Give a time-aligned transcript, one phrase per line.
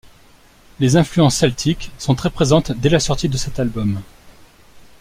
[0.79, 4.01] Les influences celtiques sont très présentes dès la sortie de cet album.